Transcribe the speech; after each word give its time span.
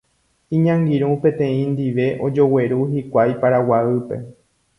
Iñangirũ 0.59 1.11
peteĩ 1.25 1.59
ndive 1.73 2.05
ojogueru 2.29 2.79
hikuái 2.95 3.33
Paraguaýpe. 3.45 4.15